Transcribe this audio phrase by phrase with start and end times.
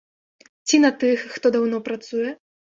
[0.71, 2.35] Ці на тых, хто даўно працуе?